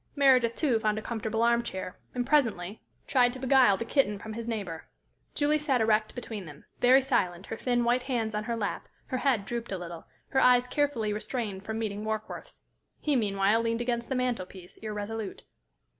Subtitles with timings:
[0.15, 4.33] Meredith, too, found a comfortable arm chair, and presently tried to beguile the kitten from
[4.33, 4.85] his neighbor.
[5.35, 9.17] Julie sat erect between them, very silent, her thin, white hands on her lap, her
[9.19, 12.63] head drooped a little, her eyes carefully restrained from meeting Warkworth's.
[12.99, 15.43] He meanwhile leaned against the mantel piece, irresolute.